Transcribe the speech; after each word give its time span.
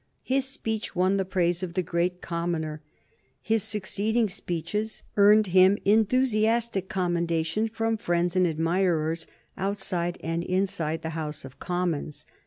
His 0.23 0.45
speech 0.45 0.95
won 0.95 1.17
the 1.17 1.25
praise 1.25 1.61
of 1.61 1.75
the 1.75 1.83
Great 1.83 2.21
Commoner; 2.23 2.81
his 3.39 3.61
succeeding 3.61 4.29
speeches 4.29 5.03
earned 5.15 5.45
him 5.53 5.77
enthusiastic 5.85 6.89
commendation 6.89 7.67
from 7.67 7.97
friends 7.97 8.35
and 8.35 8.47
admirers 8.47 9.27
outside 9.59 10.17
and 10.23 10.43
inside 10.43 11.03
the 11.03 11.09
House 11.11 11.45
of 11.45 11.59
Commons. 11.59 12.25